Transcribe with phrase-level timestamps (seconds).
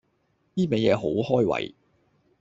[0.55, 1.75] 依味野好開胃